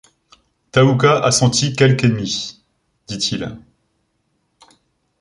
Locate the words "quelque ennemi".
1.75-2.63